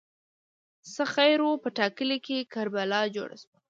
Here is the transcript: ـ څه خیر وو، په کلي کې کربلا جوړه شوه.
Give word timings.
ـ 0.47 0.91
څه 0.93 1.03
خیر 1.15 1.39
وو، 1.43 1.53
په 1.63 1.69
کلي 1.97 2.17
کې 2.25 2.49
کربلا 2.53 3.01
جوړه 3.15 3.35
شوه. 3.41 3.55